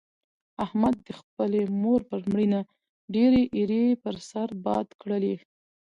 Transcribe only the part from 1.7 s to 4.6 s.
مور پر مړینه ډېرې ایرې پر سر